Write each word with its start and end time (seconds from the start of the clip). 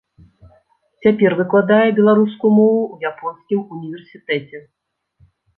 Цяпер 1.05 1.31
выкладае 1.41 1.89
беларускую 2.01 2.51
мову 2.59 2.81
ў 2.91 2.95
японскім 3.13 3.59
універсітэце. 3.81 4.57